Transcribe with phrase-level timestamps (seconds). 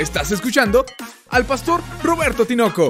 [0.00, 0.86] Estás escuchando
[1.28, 2.88] al pastor Roberto Tinoco.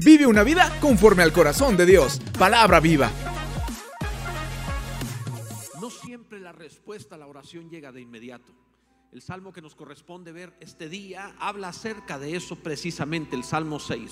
[0.00, 2.20] Vive una vida conforme al corazón de Dios.
[2.36, 3.08] Palabra viva.
[5.80, 8.52] No siempre la respuesta a la oración llega de inmediato.
[9.12, 13.78] El salmo que nos corresponde ver este día habla acerca de eso precisamente, el Salmo
[13.78, 14.10] 6.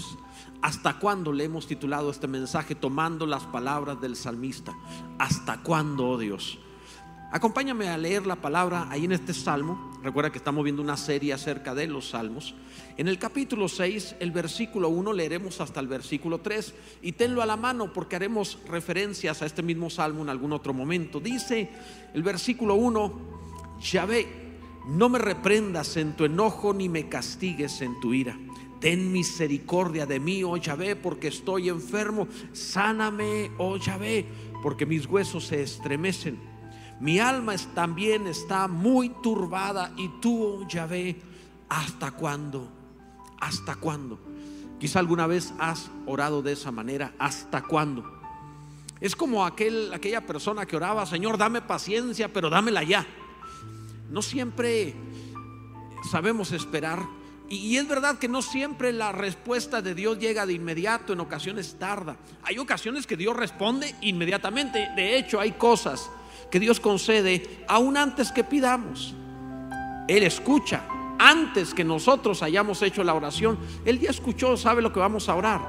[0.63, 4.73] ¿Hasta cuándo le hemos titulado este mensaje tomando las palabras del salmista?
[5.19, 6.61] ¿Hasta cuándo, oh Dios?
[7.33, 9.93] Acompáñame a leer la palabra ahí en este salmo.
[10.03, 12.57] Recuerda que estamos viendo una serie acerca de los salmos.
[12.97, 17.47] En el capítulo 6, el versículo 1, leeremos hasta el versículo 3 y tenlo a
[17.47, 21.21] la mano porque haremos referencias a este mismo salmo en algún otro momento.
[21.21, 21.71] Dice
[22.15, 23.13] el versículo 1,
[23.81, 24.27] Yahvé
[24.89, 28.37] no me reprendas en tu enojo ni me castigues en tu ira.
[28.81, 32.27] Ten misericordia de mí, oh Yahvé, porque estoy enfermo.
[32.53, 34.27] Sáname, oh Yahvé,
[34.65, 36.50] porque mis huesos se estremecen.
[37.01, 39.93] Mi alma también está muy turbada.
[39.97, 41.21] Y tú, oh Yahvé,
[41.69, 42.69] ¿hasta cuándo?
[43.41, 44.19] ¿Hasta cuándo?
[44.79, 47.15] Quizá alguna vez has orado de esa manera.
[47.19, 48.05] ¿Hasta cuándo?
[49.01, 53.07] Es como aquel, aquella persona que oraba, Señor, dame paciencia, pero dámela ya.
[54.11, 54.95] No siempre
[56.11, 57.03] sabemos esperar.
[57.49, 61.77] Y, es verdad que no siempre la respuesta de Dios llega de inmediato, en ocasiones
[61.79, 62.17] tarda.
[62.43, 64.91] Hay ocasiones que Dios responde inmediatamente.
[64.95, 66.11] De hecho, hay cosas
[66.51, 69.15] que Dios concede aún antes que pidamos.
[70.09, 70.83] Él escucha
[71.19, 73.59] antes que nosotros hayamos hecho la oración.
[73.85, 75.61] Él ya escuchó, sabe lo que vamos a orar.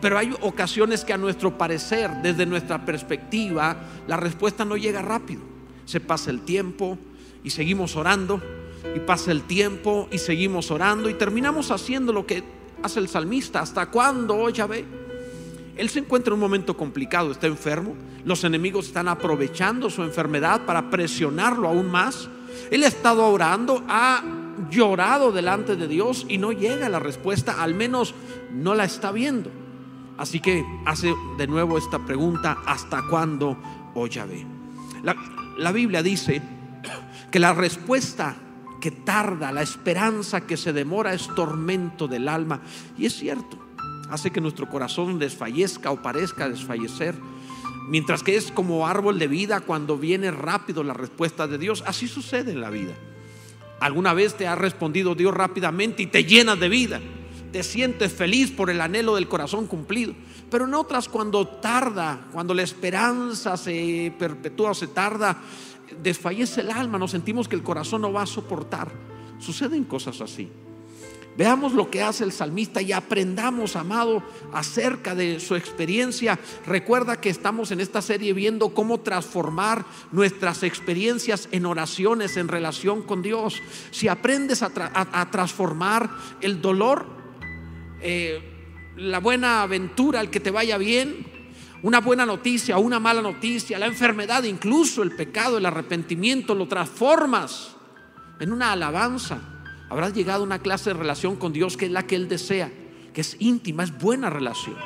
[0.00, 5.42] Pero hay ocasiones que a nuestro parecer, desde nuestra perspectiva, la respuesta no llega rápido.
[5.84, 6.96] Se pasa el tiempo,
[7.42, 8.40] y seguimos orando
[8.94, 12.42] y pasa el tiempo y seguimos orando y terminamos haciendo lo que
[12.82, 13.60] hace el salmista.
[13.60, 14.84] ¿Hasta cuándo, oh Yahvé?
[15.76, 20.66] Él se encuentra en un momento complicado, está enfermo, los enemigos están aprovechando su enfermedad
[20.66, 22.28] para presionarlo aún más.
[22.70, 24.22] Él ha estado orando, ha
[24.70, 28.14] llorado delante de Dios y no llega la respuesta, al menos
[28.52, 29.50] no la está viendo.
[30.18, 33.56] Así que hace de nuevo esta pregunta, ¿hasta cuándo,
[33.94, 34.06] oh
[35.56, 36.42] la Biblia dice
[37.30, 38.36] que la respuesta
[38.80, 42.60] que tarda, la esperanza que se demora es tormento del alma.
[42.98, 43.58] Y es cierto,
[44.10, 47.14] hace que nuestro corazón desfallezca o parezca desfallecer.
[47.88, 51.82] Mientras que es como árbol de vida cuando viene rápido la respuesta de Dios.
[51.86, 52.94] Así sucede en la vida.
[53.80, 57.00] Alguna vez te ha respondido Dios rápidamente y te llenas de vida.
[57.50, 60.14] Te sientes feliz por el anhelo del corazón cumplido.
[60.50, 65.38] Pero en otras cuando tarda, cuando la esperanza se perpetúa o se tarda,
[66.02, 68.92] desfallece el alma, nos sentimos que el corazón no va a soportar.
[69.38, 70.48] Suceden cosas así.
[71.36, 76.38] Veamos lo que hace el salmista y aprendamos, amado, acerca de su experiencia.
[76.66, 83.02] Recuerda que estamos en esta serie viendo cómo transformar nuestras experiencias en oraciones en relación
[83.02, 83.62] con Dios.
[83.90, 86.10] Si aprendes a, transformar
[86.40, 87.06] el dolor,
[88.02, 88.42] eh,
[88.96, 91.26] la buena aventura, el que te vaya bien,
[91.82, 97.76] una buena noticia una mala noticia, la enfermedad, incluso el pecado, el arrepentimiento, lo transformas
[98.38, 99.59] en una alabanza.
[99.90, 102.70] Habrás llegado a una clase de relación con Dios que es la que Él desea,
[103.12, 104.76] que es íntima, es buena relación.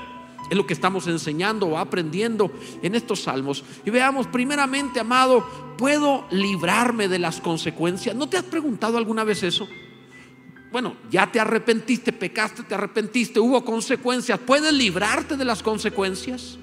[0.51, 2.51] Es lo que estamos enseñando o aprendiendo
[2.83, 3.65] en estos salmos.
[3.85, 8.17] Y veamos, primeramente, amado, ¿puedo librarme de las consecuencias?
[8.17, 9.69] ¿No te has preguntado alguna vez eso?
[10.73, 14.39] Bueno, ya te arrepentiste, pecaste, te arrepentiste, hubo consecuencias.
[14.41, 16.59] ¿Puedes librarte de las consecuencias?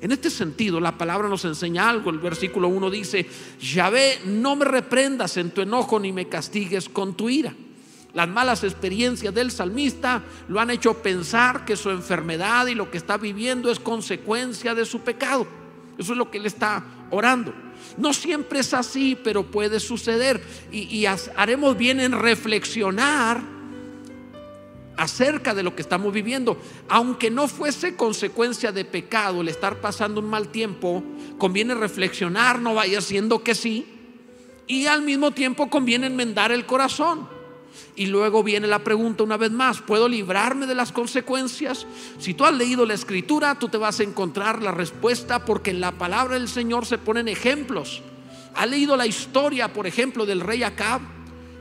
[0.00, 2.10] En este sentido, la palabra nos enseña algo.
[2.10, 3.26] El versículo 1 dice,
[3.60, 7.54] Yahvé, no me reprendas en tu enojo ni me castigues con tu ira.
[8.14, 12.96] Las malas experiencias del salmista lo han hecho pensar que su enfermedad y lo que
[12.96, 15.46] está viviendo es consecuencia de su pecado.
[15.98, 17.52] Eso es lo que él está orando.
[17.96, 20.42] No siempre es así, pero puede suceder.
[20.72, 23.42] Y, y haremos bien en reflexionar
[24.96, 26.58] acerca de lo que estamos viviendo.
[26.88, 31.02] Aunque no fuese consecuencia de pecado el estar pasando un mal tiempo,
[31.38, 33.86] conviene reflexionar, no vaya siendo que sí.
[34.66, 37.37] Y al mismo tiempo conviene enmendar el corazón.
[37.96, 41.86] Y luego viene la pregunta una vez más, ¿puedo librarme de las consecuencias?
[42.18, 45.80] Si tú has leído la escritura, tú te vas a encontrar la respuesta porque en
[45.80, 48.02] la palabra del Señor se ponen ejemplos.
[48.54, 51.00] ¿Ha leído la historia, por ejemplo, del rey Acab?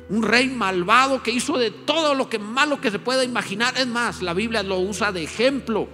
[0.10, 3.78] un rey malvado que hizo de todo lo que malo que se pueda imaginar.
[3.78, 5.88] Es más, la Biblia lo usa de ejemplo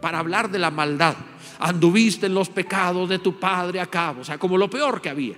[0.00, 1.14] para hablar de la maldad.
[1.58, 5.36] Anduviste en los pecados de tu padre Acab, o sea, como lo peor que había.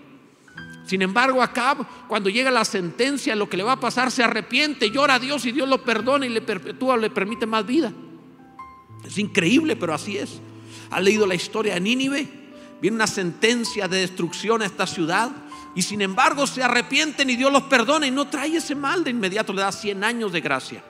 [0.86, 4.90] Sin embargo, Acab, cuando llega la sentencia, lo que le va a pasar, se arrepiente,
[4.90, 7.92] llora a Dios y Dios lo perdona y le perpetúa, le permite más vida.
[9.04, 10.40] Es increíble, pero así es.
[10.90, 12.28] ¿Ha leído la historia de Nínive?
[12.80, 15.30] Viene una sentencia de destrucción a esta ciudad
[15.74, 19.10] Y sin embargo se arrepienten y Dios los perdona y no trae ese mal de
[19.10, 20.82] inmediato, le da 100 años de gracia.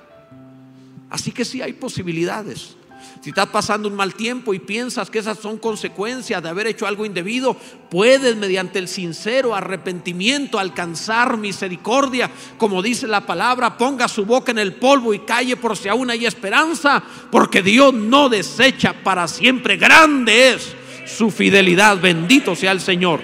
[1.10, 2.76] Así que sí hay posibilidades.
[3.20, 6.86] Si estás pasando un mal tiempo y piensas que esas son consecuencias de haber hecho
[6.86, 7.56] algo indebido,
[7.90, 12.30] puedes mediante el sincero arrepentimiento alcanzar misericordia.
[12.58, 16.10] Como dice la palabra, ponga su boca en el polvo y calle por si aún
[16.10, 19.76] hay esperanza, porque Dios no desecha para siempre.
[19.76, 20.74] Grande es
[21.06, 21.98] su fidelidad.
[22.00, 23.20] Bendito sea el Señor.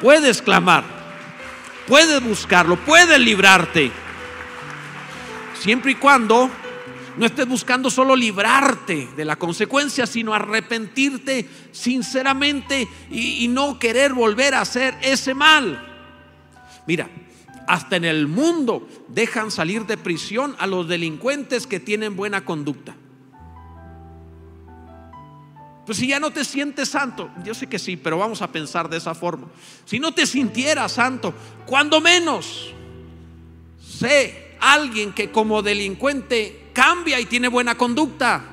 [0.00, 0.84] Puedes clamar,
[1.86, 3.90] puedes buscarlo, puedes librarte.
[5.60, 6.50] Siempre y cuando
[7.16, 14.12] no estés buscando solo librarte de la consecuencia, sino arrepentirte sinceramente y, y, no querer
[14.14, 15.80] volver a hacer ese mal.
[16.86, 17.08] Mira,
[17.66, 22.96] hasta en el mundo dejan salir de prisión a los delincuentes que tienen buena conducta.
[25.86, 28.88] Pues si ya no te sientes santo, yo sé que sí, pero vamos a pensar
[28.88, 29.48] de esa forma.
[29.84, 31.34] Si no te sintieras santo,
[31.66, 32.72] cuando menos,
[33.78, 38.50] sé alguien que como delincuente cambia y tiene buena conducta.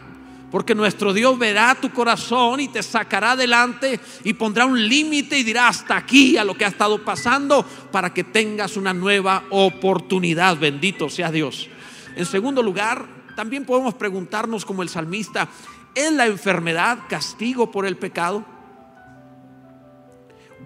[0.49, 5.43] Porque nuestro Dios verá tu corazón y te sacará adelante y pondrá un límite y
[5.43, 10.57] dirá hasta aquí a lo que ha estado pasando para que tengas una nueva oportunidad.
[10.57, 11.69] Bendito sea Dios.
[12.17, 15.47] En segundo lugar, también podemos preguntarnos como el salmista,
[15.95, 18.45] ¿es la enfermedad castigo por el pecado?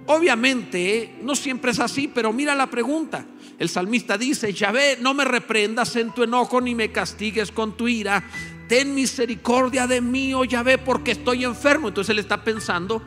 [0.08, 3.26] Obviamente, no siempre es así, pero mira la pregunta.
[3.58, 7.88] El salmista dice, Yahvé, no me reprendas en tu enojo ni me castigues con tu
[7.88, 8.24] ira.
[8.68, 11.88] Ten misericordia de mí, oh Yahvé, porque estoy enfermo.
[11.88, 13.02] Entonces él está pensando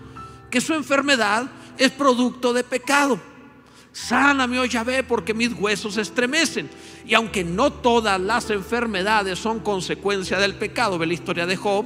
[0.51, 3.21] que su enfermedad es producto de pecado.
[3.93, 6.71] Sáname, oh Yahvé, porque mis huesos se estremecen.
[7.07, 11.85] Y aunque no todas las enfermedades son consecuencia del pecado, ve la historia de Job,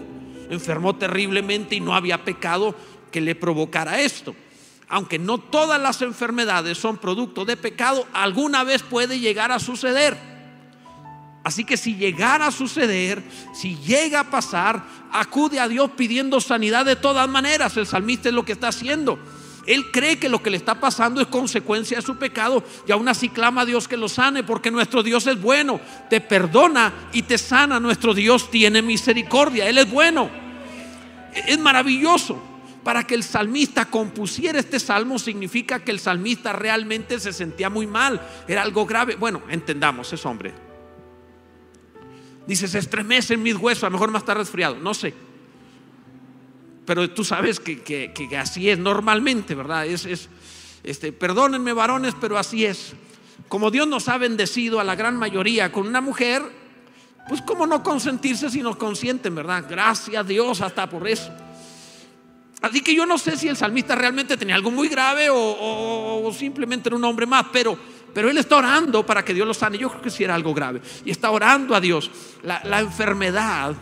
[0.51, 2.77] enfermó terriblemente y no había pecado
[3.11, 4.37] que le provocara esto
[4.93, 10.19] aunque no todas las enfermedades son producto de pecado, alguna vez puede llegar a suceder.
[11.43, 13.23] Así que si llegara a suceder,
[13.55, 17.75] si llega a pasar, acude a Dios pidiendo sanidad de todas maneras.
[17.79, 19.19] El salmista es lo que está haciendo.
[19.67, 23.09] Él cree que lo que le está pasando es consecuencia de su pecado y aún
[23.09, 25.81] así clama a Dios que lo sane porque nuestro Dios es bueno,
[26.11, 27.81] te perdona y te sana.
[27.81, 30.29] Nuestro Dios tiene misericordia, Él es bueno.
[31.47, 32.52] Es maravilloso
[32.83, 37.87] para que el salmista compusiera este salmo significa que el salmista realmente se sentía muy
[37.87, 39.17] mal, era algo grave.
[39.17, 40.53] Bueno, entendamos, es hombre.
[42.47, 45.15] Dice, se estremecen mis huesos, a lo mejor más está resfriado, no sé.
[46.85, 49.87] Pero tú sabes que, así es normalmente, ¿verdad?
[49.87, 50.29] Es, es,
[50.83, 52.95] este, perdónenme varones, pero así es.
[53.49, 56.43] Como Dios nos ha bendecido a la gran mayoría con una mujer,
[57.29, 59.65] pues cómo no consentirse si nos consienten, ¿verdad?
[59.69, 61.31] Gracias a Dios hasta por eso.
[62.63, 66.89] Así que yo no sé si el salmista realmente tenía algo muy grave o, simplemente
[66.89, 67.77] era un hombre más, pero,
[68.15, 69.79] pero él está orando para que Dios lo sane.
[69.79, 70.81] Yo creo que sí era algo grave.
[71.05, 72.11] Y está orando a Dios.
[72.45, 73.75] La, la enfermedad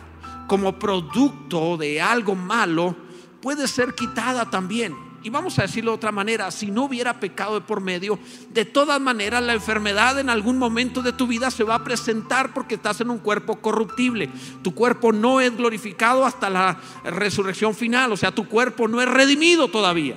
[0.47, 2.95] como producto de algo malo
[3.39, 5.10] puede ser quitada también.
[5.23, 8.17] Y vamos a decirlo de otra manera, si no hubiera pecado de por medio,
[8.49, 12.53] de todas maneras la enfermedad en algún momento de tu vida se va a presentar
[12.53, 14.29] porque estás en un cuerpo corruptible.
[14.63, 19.07] Tu cuerpo no es glorificado hasta la resurrección final, o sea, tu cuerpo no es
[19.07, 20.15] redimido todavía.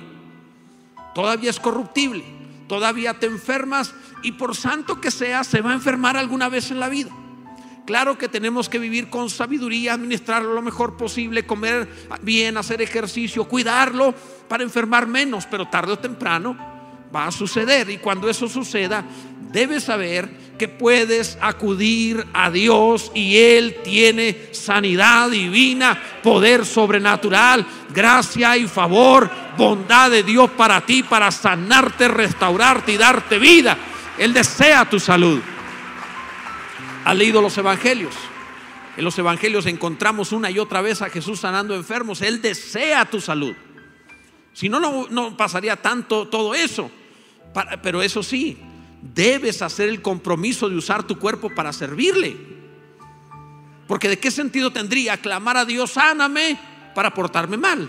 [1.13, 2.25] Todavía es corruptible,
[2.67, 3.93] todavía te enfermas
[4.23, 7.11] y por santo que sea, se va a enfermar alguna vez en la vida.
[7.85, 11.87] Claro que tenemos que vivir con sabiduría, administrarlo lo mejor posible, comer
[12.21, 14.13] bien, hacer ejercicio, cuidarlo
[14.47, 16.57] para enfermar menos, pero tarde o temprano
[17.15, 17.89] va a suceder.
[17.91, 19.05] Y cuando eso suceda,
[19.51, 28.57] debes saber que puedes acudir a Dios y Él tiene sanidad divina, poder sobrenatural, gracia
[28.57, 33.77] y favor, bondad de Dios para ti, para sanarte, restaurarte y darte vida.
[34.17, 35.39] Él desea tu salud.
[37.05, 38.15] ¿Ha leído los evangelios?
[38.97, 42.21] En los evangelios encontramos una y otra vez a Jesús sanando enfermos.
[42.21, 43.53] Él desea tu salud.
[44.53, 46.89] Si no, no, pasaría tanto todo eso.
[47.83, 48.57] pero eso sí,
[49.01, 52.37] debes hacer el compromiso de usar tu cuerpo para servirle.
[53.87, 56.57] Porque de qué sentido tendría clamar a Dios, sáname,
[56.95, 57.87] para portarme mal.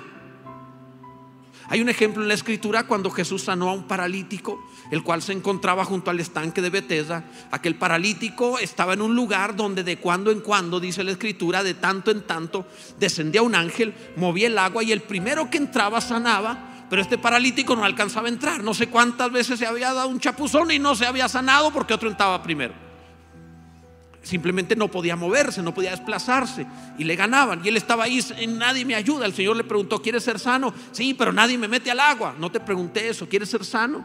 [1.69, 5.33] Hay un ejemplo en la escritura cuando Jesús sanó a un paralítico, el cual se
[5.33, 7.25] encontraba junto al estanque de Betesda.
[7.51, 11.75] Aquel paralítico estaba en un lugar donde de cuando en cuando, dice la escritura, de
[11.75, 12.67] tanto en tanto,
[12.99, 16.87] descendía un ángel, movía el agua y el primero que entraba sanaba.
[16.89, 18.63] Pero este paralítico no alcanzaba a entrar.
[18.63, 21.95] No sé cuántas veces se había dado un chapuzón y no se había sanado porque
[21.95, 22.86] otro entraba primero
[24.27, 26.67] simplemente no podía moverse, no podía desplazarse
[26.99, 27.65] y le ganaban.
[27.65, 29.25] Y él estaba ahí, nadie me ayuda.
[29.25, 30.75] El Señor le preguntó, ¿quieres ser sano?
[30.91, 32.35] Sí, pero nadie me mete al agua.
[32.39, 34.05] No te pregunté eso, ¿quieres ser sano?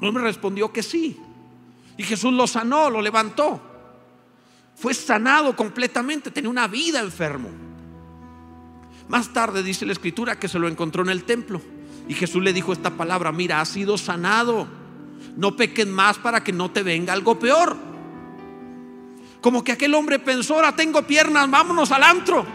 [0.00, 1.16] El hombre respondió que sí.
[1.96, 3.62] Y Jesús lo sanó, lo levantó.
[4.74, 7.50] Fue sanado completamente, tenía una vida enfermo.
[9.08, 11.62] Más tarde dice la escritura que se lo encontró en el templo.
[12.08, 14.66] Y Jesús le dijo esta palabra, mira, has sido sanado.
[15.36, 17.91] No pequen más para que no te venga algo peor.
[19.42, 22.46] Como que aquel hombre pensó, ahora tengo piernas, vámonos al antro.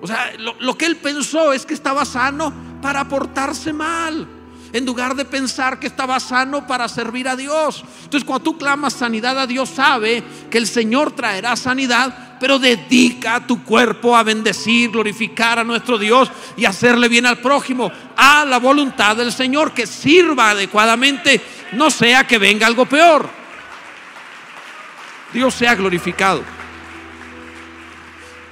[0.00, 4.26] O sea, lo, que él pensó es que estaba sano para portarse mal
[4.72, 7.84] en lugar de pensar que estaba sano para servir a Dios.
[8.04, 13.46] Entonces cuando tú clamas sanidad a Dios, sabe que el Señor traerá sanidad, pero dedica
[13.46, 18.58] tu cuerpo a bendecir, glorificar a nuestro Dios y hacerle bien al prójimo, a la
[18.58, 21.40] voluntad del Señor, que sirva adecuadamente,
[21.72, 23.37] no sea que venga algo peor.
[25.32, 26.42] Dios sea glorificado.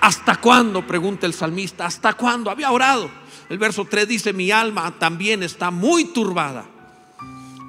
[0.01, 0.87] ¿Hasta cuándo?
[0.87, 1.87] Pregunta el salmista.
[1.87, 2.51] ¿Hasta cuándo?
[2.51, 3.11] Había orado.
[3.49, 6.65] El verso 3 dice, mi alma también está muy turbada.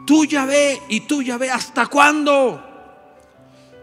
[0.06, 2.64] Tú ya ve y tú ya ve hasta cuándo.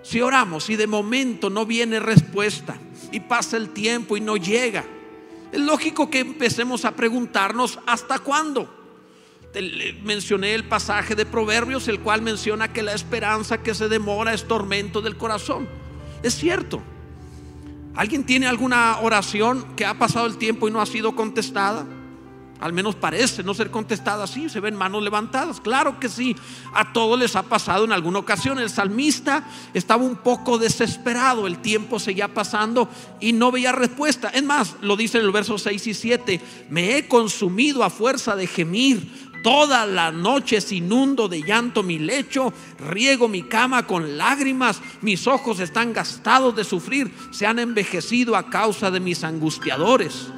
[0.03, 2.77] Si oramos y de momento no viene respuesta
[3.11, 4.85] y pasa el tiempo y no llega,
[5.53, 8.74] es lógico que empecemos a preguntarnos hasta cuándo.
[10.03, 14.49] Mencioné el pasaje de Proverbios, el cual menciona que la esperanza que se demora es
[14.49, 15.69] tormento del corazón.
[16.23, 16.83] Es cierto.
[17.95, 21.87] ¿Alguien tiene alguna oración que ha pasado el tiempo y no ha sido contestada?
[22.61, 25.61] Al menos parece no ser contestada así, se ven manos levantadas.
[25.61, 26.35] Claro que sí,
[26.73, 28.59] a todos les ha pasado en alguna ocasión.
[28.59, 29.45] El salmista
[29.75, 32.89] estaba un poco desesperado, el tiempo seguía pasando
[33.21, 34.29] y no veía respuesta.
[34.29, 38.35] Es más, lo dice en el verso 6 y 7, me he consumido a fuerza
[38.35, 39.24] de gemir.
[39.45, 45.61] Toda la noche inundo de llanto mi lecho, riego mi cama con lágrimas, mis ojos
[45.61, 50.29] están gastados de sufrir, se han envejecido a causa de mis angustiadores.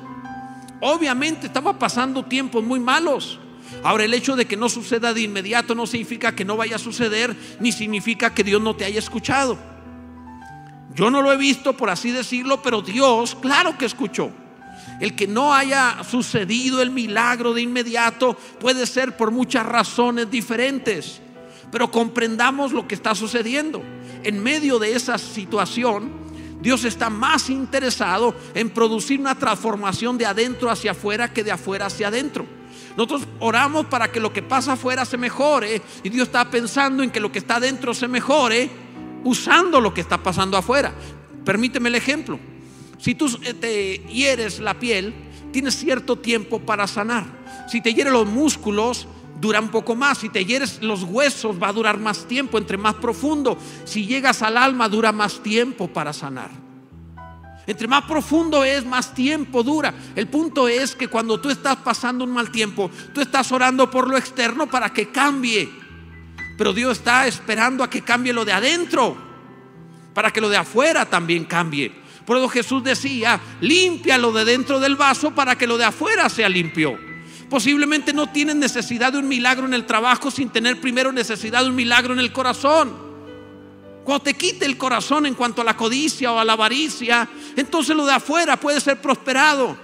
[0.81, 3.39] Obviamente estaba pasando tiempos muy malos.
[3.85, 6.81] Ahora el hecho de que no suceda de inmediato no significa que no vaya a
[6.81, 9.57] suceder, ni significa que Dios no te haya escuchado.
[10.97, 14.33] Yo no lo he visto, por así decirlo, pero Dios, claro que escuchó.
[15.01, 21.21] El que no haya sucedido el milagro de inmediato puede ser por muchas razones diferentes.
[21.71, 23.83] Pero comprendamos lo que está sucediendo.
[24.23, 26.11] En medio de esa situación,
[26.61, 31.87] Dios está más interesado en producir una transformación de adentro hacia afuera que de afuera
[31.87, 32.47] hacia adentro.
[32.97, 37.11] Nosotros oramos para que lo que pasa afuera se mejore y Dios está pensando en
[37.11, 38.71] que lo que está adentro se mejore
[39.23, 40.95] usando lo que está pasando afuera.
[41.45, 42.39] Permíteme el ejemplo.
[42.99, 45.15] Si tú eh, te hieres la piel,
[45.53, 47.25] tienes cierto tiempo para sanar.
[47.69, 49.07] Si te hieres los músculos,
[49.41, 50.19] dura un poco más.
[50.19, 53.59] Si te hieres los huesos, va a durar más tiempo, entre más profundo.
[53.85, 56.51] Si llegas al alma, dura más tiempo para sanar.
[57.67, 59.93] Entre más profundo es, más tiempo dura.
[60.15, 64.09] El punto es que cuando tú estás pasando un mal tiempo, tú estás orando por
[64.09, 65.69] lo externo para que cambie.
[66.57, 69.17] Pero Dios está esperando a que cambie lo de adentro,
[70.15, 71.93] para que lo de afuera también cambie.
[72.27, 76.29] Por eso Jesús decía, limpia lo de dentro del vaso para que lo de afuera
[76.29, 76.99] sea limpio.
[77.49, 81.71] Posiblemente no tienen necesidad de un milagro en el trabajo sin tener primero necesidad de
[81.71, 83.07] un milagro en el corazón.
[84.05, 87.95] Cuando te quite el corazón en cuanto a la codicia o a la avaricia, entonces
[87.95, 89.77] lo de afuera puede ser prosperado.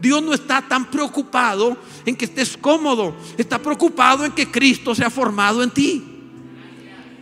[0.00, 5.10] Dios no está tan preocupado en que estés cómodo, está preocupado en que Cristo sea
[5.10, 6.04] formado en ti.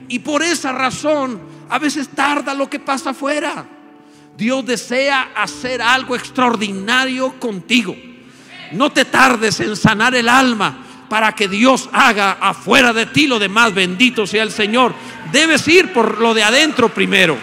[0.08, 3.73] Y por esa razón, a veces tarda lo que pasa afuera.
[4.36, 7.96] Dios desea hacer algo extraordinario contigo.
[8.72, 13.38] No te tardes en sanar el alma para que Dios haga afuera de ti lo
[13.38, 13.72] demás.
[13.72, 14.94] Bendito sea el Señor.
[15.30, 17.36] Debes ir por lo de adentro primero.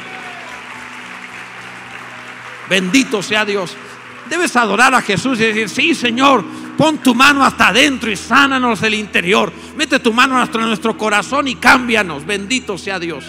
[2.70, 3.76] Bendito sea Dios.
[4.30, 6.44] Debes adorar a Jesús y decir, sí Señor,
[6.78, 9.52] pon tu mano hasta adentro y sánanos el interior.
[9.76, 12.26] Mete tu mano hasta nuestro corazón y cámbianos.
[12.26, 13.26] Bendito sea Dios.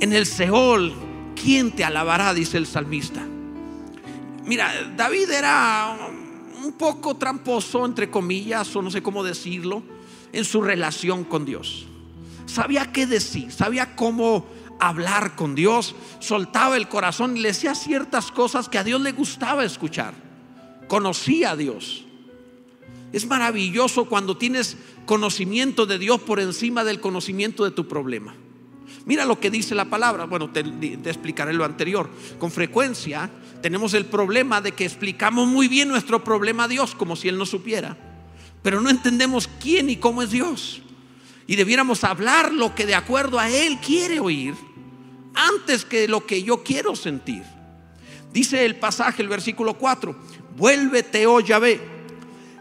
[0.00, 1.07] En el Seol
[1.42, 2.34] ¿quién te alabará?
[2.34, 3.26] Dice el salmista.
[4.44, 5.96] Mira, David era
[6.64, 9.82] un poco tramposo, entre comillas, o no sé cómo decirlo,
[10.32, 11.86] en su relación con Dios.
[12.46, 14.46] Sabía qué decir, sabía cómo
[14.80, 19.12] hablar con Dios, soltaba el corazón y le decía ciertas cosas que a Dios le
[19.12, 20.14] gustaba escuchar.
[20.86, 22.04] Conocía a Dios.
[23.12, 24.76] Es maravilloso cuando tienes
[25.06, 28.34] conocimiento de Dios por encima del conocimiento de tu problema.
[29.08, 30.26] Mira lo que dice la palabra.
[30.26, 32.10] Bueno, te, explicaré lo anterior.
[32.38, 33.30] Con frecuencia
[33.62, 37.38] tenemos el problema de que explicamos muy bien nuestro problema a Dios como si Él
[37.38, 37.96] no supiera.
[38.62, 40.82] Pero no entendemos quién y cómo es Dios.
[41.46, 44.54] Y debiéramos hablar lo que de acuerdo a Él quiere oír
[45.34, 47.44] antes que lo que yo quiero sentir.
[48.30, 50.14] Dice el pasaje, el versículo 4,
[50.54, 51.80] vuélvete, oh Yahvé,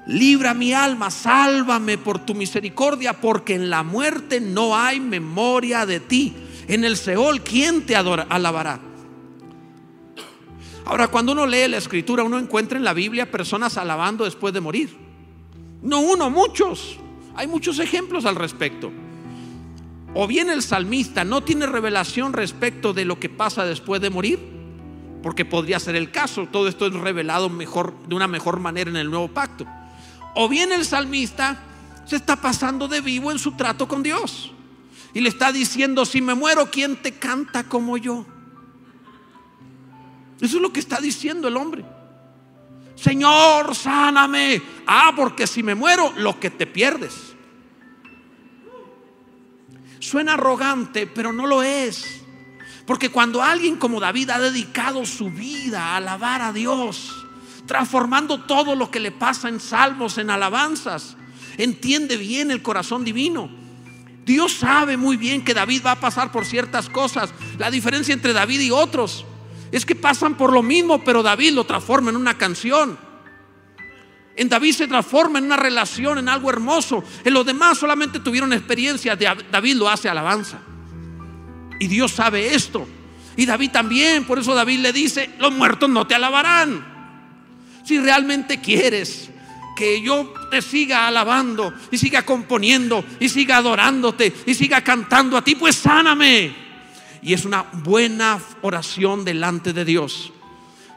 [0.08, 6.00] Libra mi alma, sálvame por tu misericordia, porque en la muerte no hay memoria de
[6.00, 6.34] ti.
[6.70, 8.80] En el Seol, ¿quién te alabará?
[10.86, 14.62] Ahora, cuando uno lee la escritura, uno encuentra en la Biblia personas alabando después de
[14.62, 14.96] morir.
[15.82, 16.98] No uno, muchos.
[17.36, 18.92] Hay muchos ejemplos al respecto.
[20.14, 24.40] O bien el salmista no tiene revelación respecto de lo que pasa después de morir,
[25.22, 26.48] porque podría ser el caso.
[26.50, 29.68] Todo esto es revelado mejor, de una mejor manera en el nuevo pacto.
[30.40, 31.58] O bien el salmista
[32.06, 34.52] se está pasando de vivo en su trato con Dios
[35.12, 38.24] y le está diciendo, si me muero, ¿quién te canta como yo?
[40.40, 41.84] Eso es lo que está diciendo el hombre.
[42.96, 44.62] Señor, sáname.
[44.86, 47.34] Ah, porque si me muero, lo que te pierdes.
[49.98, 52.22] Suena arrogante, pero no lo es.
[52.86, 57.27] Porque cuando alguien como David ha dedicado su vida a alabar a Dios,
[57.68, 61.16] transformando todo lo que le pasa en salmos, en alabanzas,
[61.58, 63.50] entiende bien el corazón divino.
[64.26, 67.30] Dios sabe muy bien que David va a pasar por ciertas cosas.
[67.58, 69.26] La diferencia entre David y otros
[69.72, 72.98] es que pasan por lo mismo, pero David lo transforma en una canción.
[74.36, 77.04] En David se transforma en una relación, en algo hermoso.
[77.24, 79.16] En los demás solamente tuvieron experiencia.
[79.16, 80.60] David lo hace alabanza.
[81.80, 82.88] Y Dios sabe esto.
[83.36, 84.26] Y David también.
[84.26, 86.97] Por eso David le dice, los muertos no te alabarán.
[87.88, 89.30] Si realmente quieres
[89.78, 95.42] que yo te siga alabando y siga componiendo y siga adorándote y siga cantando a
[95.42, 96.54] ti, pues sáname.
[97.22, 100.34] Y es una buena oración delante de Dios.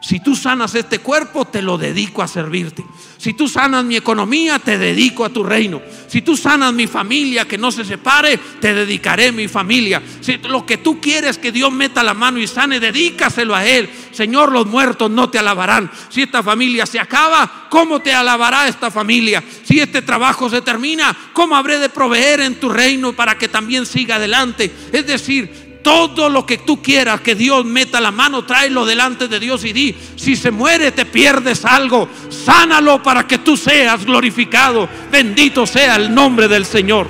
[0.01, 2.83] Si tú sanas este cuerpo, te lo dedico a servirte.
[3.17, 5.79] Si tú sanas mi economía, te dedico a tu reino.
[6.07, 10.01] Si tú sanas mi familia, que no se separe, te dedicaré mi familia.
[10.21, 13.87] Si lo que tú quieres que Dios meta la mano y sane, dedícaselo a Él.
[14.11, 15.91] Señor, los muertos no te alabarán.
[16.09, 19.43] Si esta familia se acaba, ¿cómo te alabará esta familia?
[19.63, 23.85] Si este trabajo se termina, ¿cómo habré de proveer en tu reino para que también
[23.85, 24.71] siga adelante?
[24.91, 29.39] Es decir, todo lo que tú quieras que Dios meta la mano, tráelo delante de
[29.39, 34.87] Dios y di, si se muere te pierdes algo, sánalo para que tú seas glorificado.
[35.11, 37.07] Bendito sea el nombre del Señor.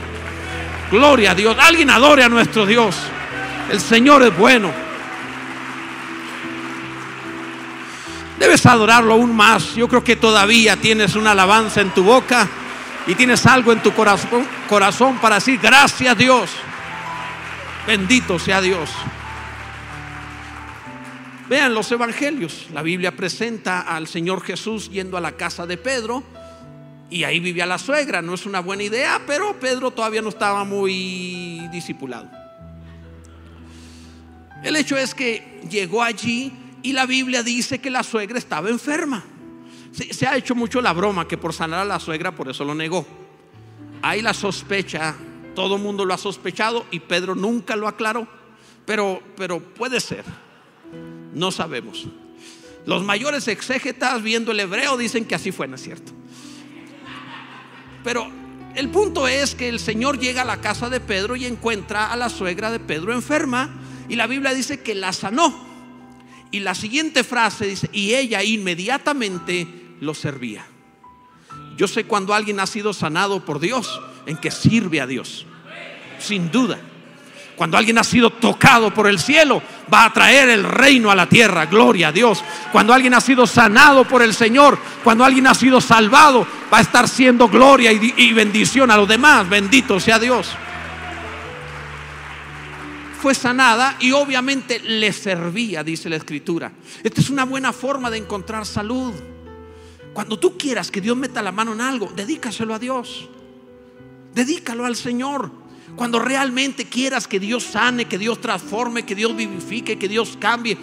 [0.91, 1.55] Gloria a Dios.
[1.59, 2.95] Alguien adore a nuestro Dios.
[3.71, 4.71] El Señor es bueno.
[8.37, 9.75] Debes adorarlo aún más.
[9.75, 12.47] Yo creo que todavía tienes una alabanza en tu boca
[13.07, 16.49] y tienes algo en tu corazón, corazón para decir gracias Dios.
[17.87, 18.91] Bendito sea Dios.
[21.49, 22.67] Vean los evangelios.
[22.73, 26.23] La Biblia presenta al Señor Jesús yendo a la casa de Pedro
[27.09, 28.21] y ahí vivía la suegra.
[28.21, 32.29] No es una buena idea, pero Pedro todavía no estaba muy discipulado.
[34.63, 39.23] El hecho es que llegó allí y la Biblia dice que la suegra estaba enferma.
[39.91, 42.63] Se, se ha hecho mucho la broma que por sanar a la suegra por eso
[42.63, 43.05] lo negó.
[44.03, 45.15] Hay la sospecha
[45.55, 48.27] todo el mundo lo ha sospechado y Pedro nunca lo aclaró.
[48.85, 50.23] Pero, pero puede ser.
[51.33, 52.07] No sabemos.
[52.85, 56.11] Los mayores exégetas viendo el hebreo dicen que así fue, ¿no es cierto?
[58.03, 58.27] Pero
[58.75, 62.15] el punto es que el Señor llega a la casa de Pedro y encuentra a
[62.15, 63.69] la suegra de Pedro enferma
[64.09, 65.69] y la Biblia dice que la sanó.
[66.51, 69.67] Y la siguiente frase dice, y ella inmediatamente
[70.01, 70.65] lo servía.
[71.77, 75.45] Yo sé cuando alguien ha sido sanado por Dios, en que sirve a Dios.
[76.19, 76.77] Sin duda.
[77.61, 79.61] Cuando alguien ha sido tocado por el cielo,
[79.93, 81.67] va a traer el reino a la tierra.
[81.67, 82.43] Gloria a Dios.
[82.71, 86.81] Cuando alguien ha sido sanado por el Señor, cuando alguien ha sido salvado, va a
[86.81, 89.47] estar siendo gloria y, bendición a los demás.
[89.47, 90.49] Bendito sea Dios.
[93.21, 96.71] Fue sanada y obviamente le servía, dice la escritura.
[97.03, 99.13] Esta es una buena forma de encontrar salud.
[100.13, 103.29] Cuando tú quieras que Dios meta la mano en algo, dedícaselo a Dios.
[104.33, 105.51] Dedícalo al Señor.
[105.95, 110.77] Cuando realmente quieras que Dios sane, que Dios transforme, que Dios vivifique, que Dios cambie,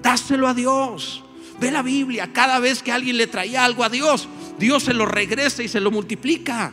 [0.00, 1.24] dáselo a Dios.
[1.60, 5.06] Ve la Biblia, cada vez que alguien le traía algo a Dios, Dios se lo
[5.06, 6.72] regresa y se lo multiplica.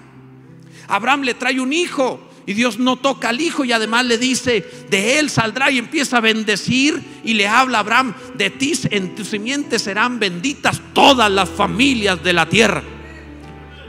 [0.88, 4.68] Abraham le trae un hijo y Dios no toca al hijo y además le dice,
[4.90, 9.14] de él saldrá y empieza a bendecir y le habla a Abraham, de ti en
[9.14, 12.84] tu simiente serán benditas todas las familias de la tierra.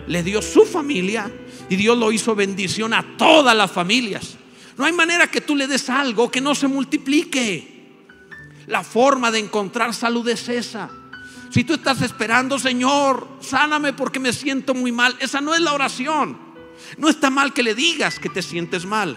[0.07, 1.31] Le dio su familia
[1.70, 4.37] y Dios lo hizo bendición a todas las familias.
[4.76, 7.80] No hay manera que tú le des algo que no se multiplique.
[8.66, 10.90] La forma de encontrar salud es esa.
[11.48, 15.72] Si tú estás esperando, Señor, sáname porque me siento muy mal, esa no es la
[15.72, 16.37] oración.
[16.98, 19.16] No está mal que le digas que te sientes mal.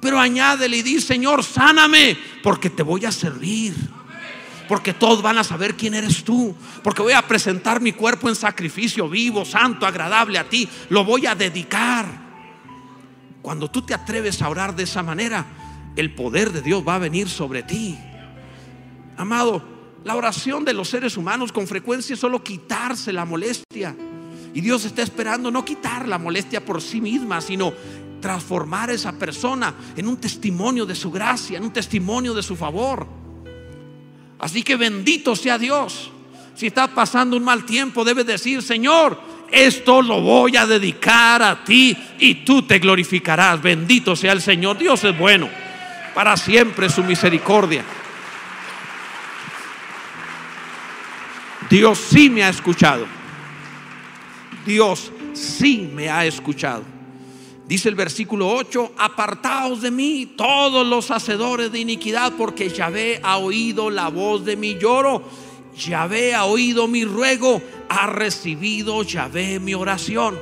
[0.00, 3.74] Pero añádele y di, Señor, sáname porque te voy a servir.
[4.68, 6.54] Porque todos van a saber quién eres tú.
[6.82, 10.68] Porque voy a presentar mi cuerpo en sacrificio vivo, santo, agradable a ti.
[10.88, 12.06] Lo voy a dedicar.
[13.42, 15.44] Cuando tú te atreves a orar de esa manera,
[15.96, 17.98] el poder de Dios va a venir sobre ti.
[19.16, 19.62] Amado,
[20.04, 23.94] la oración de los seres humanos con frecuencia es solo quitarse la molestia.
[24.54, 27.72] Y Dios está esperando no quitar la molestia por sí misma, sino
[28.20, 32.56] transformar a esa persona en un testimonio de su gracia, en un testimonio de su
[32.56, 33.06] favor.
[34.42, 36.10] Así que bendito sea Dios.
[36.56, 39.18] Si estás pasando un mal tiempo, debes decir, Señor,
[39.52, 43.62] esto lo voy a dedicar a ti y tú te glorificarás.
[43.62, 44.78] Bendito sea el Señor.
[44.78, 45.48] Dios es bueno.
[46.12, 47.84] Para siempre su misericordia.
[51.70, 53.06] Dios sí me ha escuchado.
[54.66, 56.91] Dios sí me ha escuchado.
[57.66, 63.38] Dice el versículo 8, apartaos de mí todos los hacedores de iniquidad, porque Yahvé ha
[63.38, 65.22] oído la voz de mi lloro,
[65.76, 70.38] Yahvé ha oído mi ruego, ha recibido Yahvé mi oración.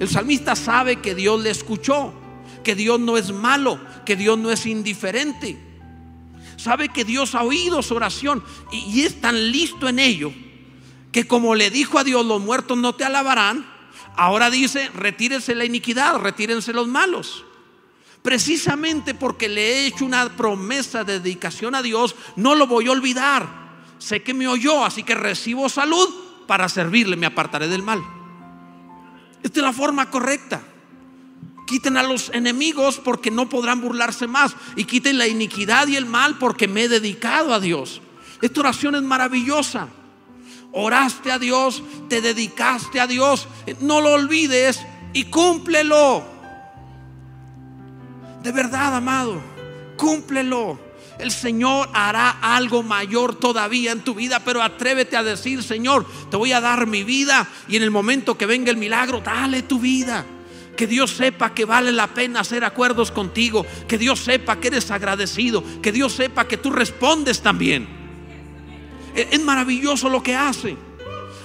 [0.00, 2.12] El salmista sabe que Dios le escuchó,
[2.64, 5.58] que Dios no es malo, que Dios no es indiferente.
[6.56, 10.32] Sabe que Dios ha oído su oración y, y es tan listo en ello
[11.12, 13.66] que como le dijo a Dios, los muertos no te alabarán,
[14.20, 17.42] ahora dice, retírense la iniquidad, retírense los malos.
[18.20, 22.90] Precisamente porque le he hecho una promesa de dedicación a Dios, no lo voy a
[22.90, 23.48] olvidar.
[23.98, 26.06] Sé que me oyó, así que recibo salud
[26.46, 28.02] para servirle, me apartaré del mal.
[29.42, 30.60] Esta es la forma correcta.
[31.66, 34.54] Quiten a los enemigos porque no podrán burlarse más.
[34.76, 38.02] Y quiten la iniquidad y el mal porque me he dedicado a Dios.
[38.42, 39.88] Esta oración es maravillosa
[40.72, 43.48] oraste a Dios, te dedicaste a Dios,
[43.80, 44.80] no lo olvides
[45.12, 46.24] y cúmplelo.
[48.42, 49.40] De verdad, amado,
[49.96, 50.90] cúmplelo.
[51.18, 56.38] El Señor hará algo mayor todavía en tu vida, pero atrévete a decir, Señor, te
[56.38, 59.78] voy a dar mi vida y en el momento que venga el milagro, dale tu
[59.78, 60.24] vida.
[60.78, 64.90] Que Dios sepa que vale la pena hacer acuerdos contigo, que Dios sepa que eres
[64.90, 67.99] agradecido, que Dios sepa que tú respondes también.
[69.14, 70.76] Es maravilloso lo que hace.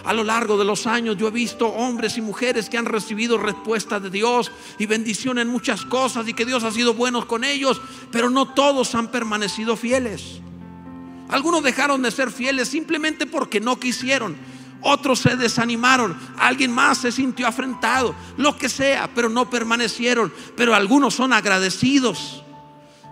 [0.06, 3.40] A lo largo de los años yo he visto hombres y mujeres que han recibido
[3.40, 7.44] respuesta de Dios y bendición en muchas cosas y que Dios ha sido bueno con
[7.44, 10.42] ellos, pero no todos han permanecido fieles.
[11.30, 14.38] Algunos dejaron de ser fieles simplemente porque no quisieron.
[14.82, 20.32] Otros se desanimaron, alguien más se sintió afrentado, lo que sea, pero no permanecieron.
[20.56, 22.45] Pero algunos son agradecidos.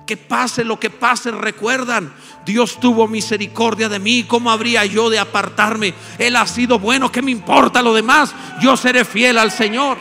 [0.06, 2.14] Que pase lo que pase, recuerdan,
[2.46, 5.94] Dios tuvo misericordia de mí, ¿cómo habría yo de apartarme?
[6.18, 8.36] Él ha sido bueno, ¿qué me importa lo demás?
[8.62, 9.98] Yo seré fiel al Señor.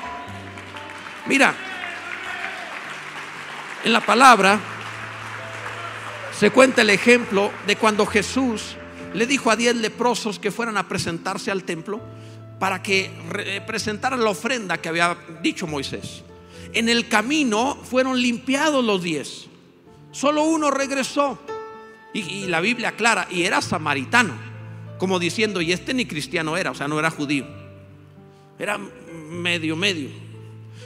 [1.26, 1.54] Mira,
[3.84, 4.58] en la palabra
[6.36, 8.76] se cuenta el ejemplo de cuando Jesús
[9.14, 12.00] le dijo a diez leprosos que fueran a presentarse al templo
[12.58, 16.22] para que presentaran la ofrenda que había dicho Moisés.
[16.72, 19.46] En el camino fueron limpiados los diez.
[20.12, 21.38] Solo uno regresó.
[22.14, 24.34] Y, la Biblia aclara, y era samaritano,
[24.98, 27.46] como diciendo, y este ni cristiano era, o sea, no era judío.
[28.58, 30.10] Era medio, medio.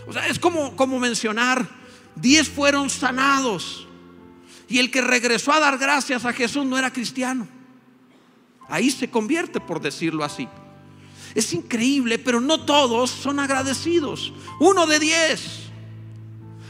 [0.07, 1.67] O sea, es como, como mencionar,
[2.15, 3.89] diez fueron sanados.
[4.69, 7.49] Y el que regresó a dar gracias a Jesús no era cristiano.
[8.69, 10.49] Ahí se convierte, por decirlo así.
[11.35, 14.33] Es increíble, pero no todos son agradecidos.
[14.61, 15.67] Uno de diez.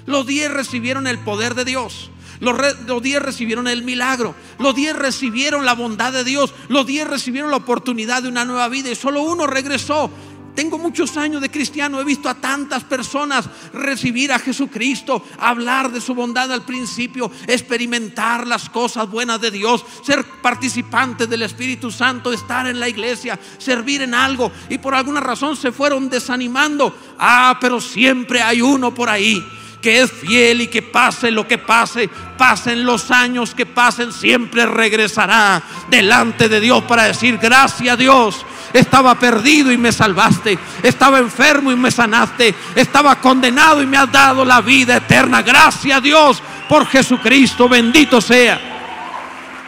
[0.07, 2.11] Los diez recibieron el poder de Dios.
[2.41, 4.35] Los, diez recibieron el milagro.
[4.59, 6.55] Los diez recibieron la bondad de Dios.
[6.69, 8.91] Los diez recibieron la oportunidad de una nueva vida.
[8.91, 10.11] Y solo uno regresó.
[10.57, 16.01] Tengo muchos años de cristiano, he visto a tantas personas recibir a Jesucristo, hablar de
[16.01, 22.33] su bondad al principio, experimentar las cosas buenas de Dios, ser participantes del Espíritu Santo,
[22.33, 26.97] estar en la iglesia, servir en algo y por alguna razón se fueron desanimando.
[27.19, 29.45] Ah, pero siempre hay uno por ahí
[29.87, 34.67] que es fiel y que pase lo que pase, pasen los años que pasen, siempre
[34.67, 41.71] regresará delante de Dios para decir, gracias Dios, estaba perdido y me salvaste, estaba enfermo
[41.71, 46.89] y me sanaste, estaba condenado y me has dado la vida eterna, gracias Dios por
[46.89, 48.59] Jesucristo, bendito sea.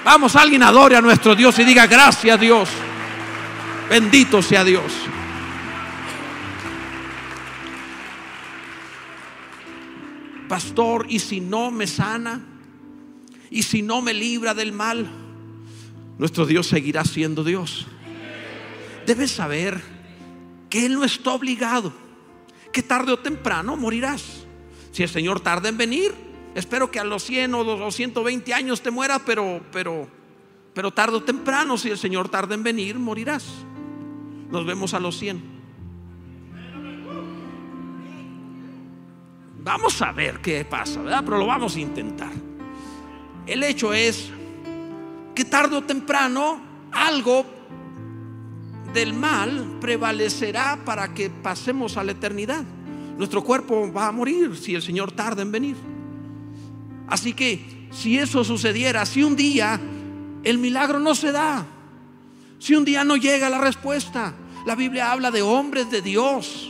[0.04, 2.68] Vamos, alguien adore a nuestro Dios y diga, gracias Dios,
[3.88, 4.92] bendito sea Dios.
[10.48, 12.44] Pastor, ¿y si no me sana?
[13.50, 15.08] ¿Y si no me libra del mal?
[16.18, 17.86] Nuestro Dios seguirá siendo Dios.
[19.06, 19.80] Debes saber
[20.68, 21.92] que Él no está obligado,
[22.72, 24.44] que tarde o temprano morirás.
[24.92, 26.12] Si el Señor tarda en venir,
[26.54, 30.08] espero que a los 100 o los 120 años te mueras, pero, pero,
[30.74, 33.44] Pero tarde o temprano, si el Señor tarda en venir, morirás.
[34.50, 35.57] Nos vemos a los 100.
[39.68, 41.22] Vamos a ver qué pasa, ¿verdad?
[41.22, 42.32] Pero lo vamos a intentar.
[43.46, 44.30] El hecho es
[45.34, 46.58] que tarde o temprano
[46.90, 47.44] algo
[48.94, 52.64] del mal prevalecerá para que pasemos a la eternidad.
[53.18, 55.76] Nuestro cuerpo va a morir si el Señor tarda en venir.
[57.06, 59.78] Así que si eso sucediera, si un día
[60.44, 61.66] el milagro no se da,
[62.58, 64.32] si un día no llega la respuesta,
[64.64, 66.67] la Biblia habla de hombres de Dios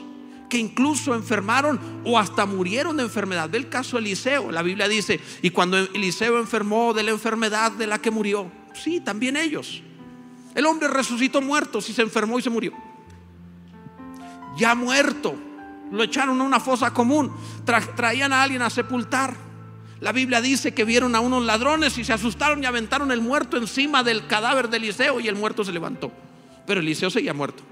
[0.48, 3.50] que incluso enfermaron o hasta murieron de enfermedad.
[3.50, 4.50] Ve el caso de Eliseo.
[4.50, 9.00] La Biblia dice, y cuando Eliseo enfermó de la enfermedad de la que murió, sí,
[9.00, 9.82] también ellos.
[10.54, 12.72] El hombre resucitó muerto, si se enfermó y se murió.
[14.56, 15.34] Ya muerto,
[15.92, 17.32] lo echaron a una fosa común,
[17.96, 19.34] traían a alguien a sepultar.
[20.00, 23.56] La Biblia dice que vieron a unos ladrones y se asustaron y aventaron el muerto
[23.56, 26.12] encima del cadáver de Eliseo y el muerto se levantó.
[26.66, 27.62] Pero Eliseo seguía muerto.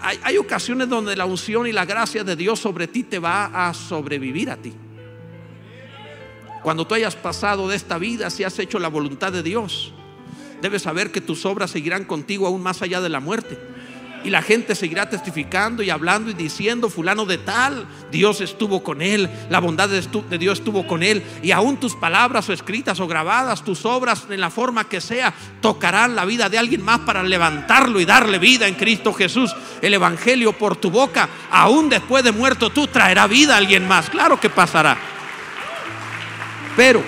[0.00, 3.68] Hay, hay ocasiones donde la unción y la gracia de Dios sobre ti te va
[3.68, 4.72] a sobrevivir a ti.
[6.62, 9.92] Cuando tú hayas pasado de esta vida, si has hecho la voluntad de Dios,
[10.60, 13.58] debes saber que tus obras seguirán contigo aún más allá de la muerte.
[14.24, 19.02] Y la gente seguirá testificando y hablando y diciendo, fulano de tal, Dios estuvo con
[19.02, 21.22] él, la bondad de, Dios estuvo con él.
[21.42, 25.34] Y aún tus palabras o escritas o grabadas, tus obras en la forma que sea,
[25.60, 29.54] tocarán la vida de alguien más para levantarlo y darle vida en Cristo Jesús.
[29.80, 34.08] El Evangelio por tu boca, aún después de muerto tú, traerá vida a alguien más.
[34.08, 34.96] Claro que pasará.
[36.76, 37.02] Pero,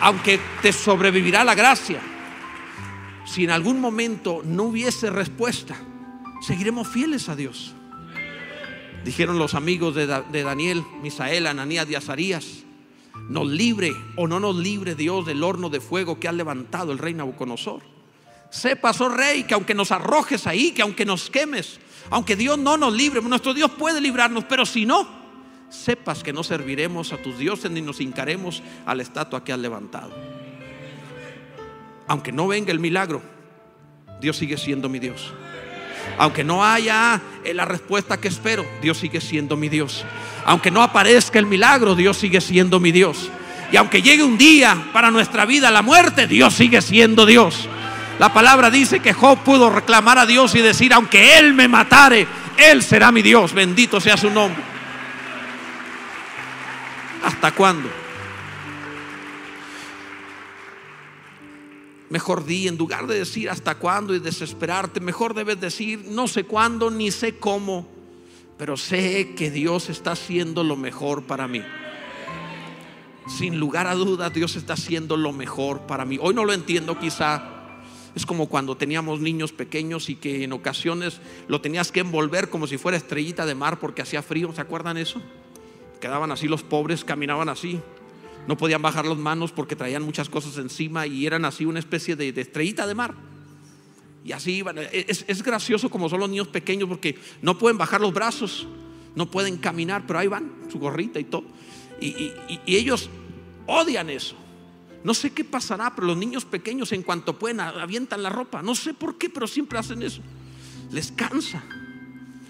[0.00, 2.00] aunque te sobrevivirá la gracia,
[3.26, 5.76] si en algún momento no hubiese respuesta,
[6.46, 7.74] seguiremos fieles a Dios.
[9.04, 12.64] Dijeron los amigos de, Daniel, Misael, Ananías y Azarías,
[13.28, 16.98] nos libre o no nos libre Dios del horno de fuego que ha levantado el
[16.98, 17.82] rey Nabucodonosor.
[18.50, 22.76] Sepas, oh rey, que aunque nos arrojes ahí, que aunque nos quemes, aunque Dios no
[22.76, 25.08] nos libre, nuestro Dios puede librarnos, pero si no,
[25.68, 29.58] sepas que no serviremos a tus dioses ni nos hincaremos a la estatua que has
[29.58, 30.35] levantado.
[32.08, 33.22] Aunque no venga el milagro,
[34.20, 35.32] Dios sigue siendo mi Dios.
[36.18, 40.04] Aunque no haya eh, la respuesta que espero, Dios sigue siendo mi Dios.
[40.44, 43.30] Aunque no aparezca el milagro, Dios sigue siendo mi Dios.
[43.72, 47.68] Y aunque llegue un día para nuestra vida la muerte, Dios sigue siendo Dios.
[48.18, 52.26] La palabra dice que Job pudo reclamar a Dios y decir, aunque Él me matare,
[52.56, 53.52] Él será mi Dios.
[53.52, 54.62] Bendito sea su nombre.
[57.24, 58.05] ¿Hasta cuándo?
[62.08, 66.44] Mejor di, en lugar de decir hasta cuándo y desesperarte, mejor debes decir no sé
[66.44, 67.88] cuándo ni sé cómo,
[68.56, 71.62] pero sé que Dios está haciendo lo mejor para mí.
[73.26, 76.16] Sin lugar a dudas, Dios está haciendo lo mejor para mí.
[76.20, 77.52] Hoy no lo entiendo quizá.
[78.14, 82.66] Es como cuando teníamos niños pequeños y que en ocasiones lo tenías que envolver como
[82.66, 84.54] si fuera estrellita de mar porque hacía frío.
[84.54, 85.20] ¿Se acuerdan eso?
[86.00, 87.80] Quedaban así los pobres, caminaban así.
[88.46, 92.16] No podían bajar las manos porque traían muchas cosas encima y eran así una especie
[92.16, 93.14] de, estrellita de mar.
[94.24, 94.76] Y así iban.
[94.92, 98.66] Es, gracioso como son los niños pequeños porque no pueden bajar los brazos,
[99.14, 101.44] no pueden caminar, pero ahí van, su gorrita y todo.
[102.00, 102.32] Y,
[102.66, 103.08] y ellos
[103.66, 104.36] odian eso.
[105.04, 108.62] No sé qué pasará, pero los niños pequeños en cuanto pueden avientan la ropa.
[108.62, 110.20] No sé por qué, pero siempre hacen eso.
[110.90, 111.62] Les cansa.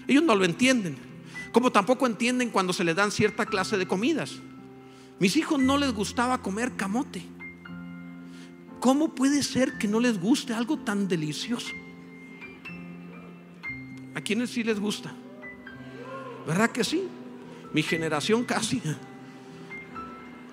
[0.07, 0.97] Ellos no lo entienden.
[1.51, 4.39] Como tampoco entienden cuando se les dan cierta clase de comidas.
[5.19, 7.23] Mis hijos no les gustaba comer camote.
[8.79, 11.71] ¿Cómo puede ser que no les guste algo tan delicioso?
[14.13, 15.13] ¿A quienes sí les gusta?
[16.45, 17.07] ¿Verdad que sí?
[17.73, 18.81] Mi generación casi.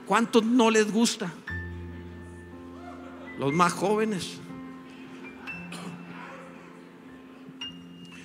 [0.07, 1.33] ¿Cuántos no les gusta?
[3.39, 4.41] Los más jóvenes.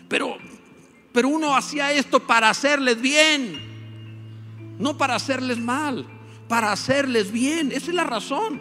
[0.07, 0.37] Pero
[1.11, 3.59] pero uno hacía esto para hacerles bien,
[4.77, 6.05] no para hacerles mal,
[6.49, 7.71] para hacerles bien.
[7.71, 8.59] Esa es la razón.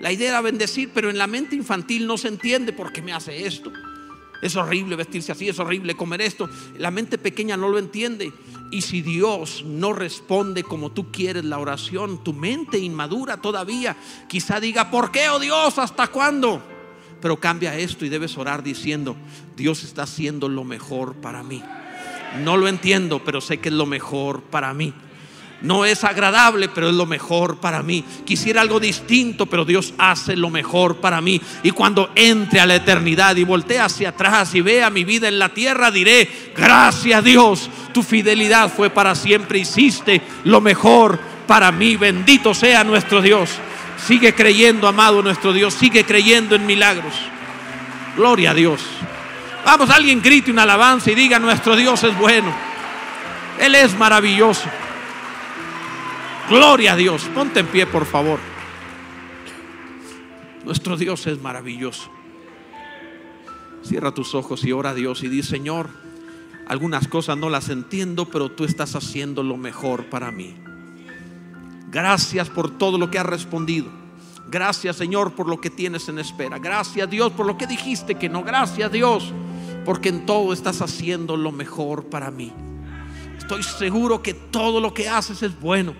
[0.00, 3.14] La idea era bendecir, pero en la mente infantil no se entiende por qué me
[3.14, 3.72] hace esto.
[4.42, 6.48] Es horrible vestirse así, es horrible comer esto.
[6.76, 8.32] La mente pequeña no lo entiende.
[8.70, 13.96] Y si Dios no responde como tú quieres la oración, tu mente inmadura todavía
[14.28, 15.78] quizá diga, ¿por qué, oh Dios?
[15.78, 16.62] ¿Hasta cuándo?
[17.20, 19.16] Pero cambia esto y debes orar diciendo,
[19.56, 21.62] Dios está haciendo lo mejor para mí.
[22.44, 24.92] No lo entiendo, pero sé que es lo mejor para mí.
[25.60, 28.04] No es agradable, pero es lo mejor para mí.
[28.24, 31.40] Quisiera algo distinto, pero Dios hace lo mejor para mí.
[31.64, 35.40] Y cuando entre a la eternidad y voltee hacia atrás y vea mi vida en
[35.40, 39.58] la tierra, diré, gracias Dios, tu fidelidad fue para siempre.
[39.58, 41.18] Hiciste lo mejor
[41.48, 41.96] para mí.
[41.96, 43.50] Bendito sea nuestro Dios.
[44.06, 45.74] Sigue creyendo, amado nuestro Dios.
[45.74, 47.14] Sigue creyendo en milagros.
[48.16, 48.80] Gloria a Dios.
[49.64, 52.54] Vamos, alguien grite una alabanza y diga, nuestro Dios es bueno.
[53.58, 54.68] Él es maravilloso.
[56.48, 57.24] Gloria a Dios.
[57.34, 58.38] Ponte en pie, por favor.
[60.64, 62.10] Nuestro Dios es maravilloso.
[63.82, 65.88] Cierra tus ojos y ora a Dios y di, Señor,
[66.66, 70.54] algunas cosas no las entiendo, pero tú estás haciendo lo mejor para mí.
[71.90, 73.88] Gracias por todo lo que has respondido.
[74.50, 76.58] Gracias Señor por lo que tienes en espera.
[76.58, 78.42] Gracias Dios por lo que dijiste que no.
[78.42, 79.32] Gracias Dios
[79.84, 82.52] porque en todo estás haciendo lo mejor para mí.
[83.38, 85.94] Estoy seguro que todo lo que haces es bueno,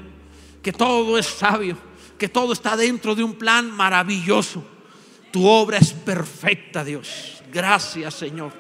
[0.63, 1.77] que todo es sabio,
[2.19, 4.65] que todo está dentro de un plan maravilloso.
[5.31, 7.43] Tu obra es perfecta, Dios.
[7.53, 8.53] Gracias, Señor.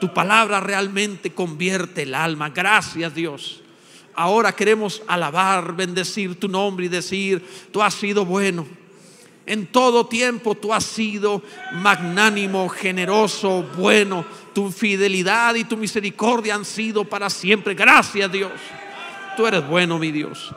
[0.00, 2.50] Tu palabra realmente convierte el alma.
[2.50, 3.62] Gracias, Dios.
[4.14, 8.66] Ahora queremos alabar, bendecir tu nombre y decir, tú has sido bueno.
[9.46, 11.42] En todo tiempo tú has sido
[11.74, 14.24] magnánimo, generoso, bueno.
[14.52, 17.74] Tu fidelidad y tu misericordia han sido para siempre.
[17.74, 18.52] Gracias Dios.
[19.36, 20.52] Tú eres bueno, mi Dios.